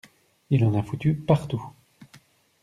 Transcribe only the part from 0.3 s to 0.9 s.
Il en a